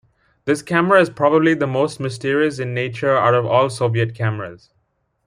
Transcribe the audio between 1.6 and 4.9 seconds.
most mysterious in nature out of all Soviet cameras.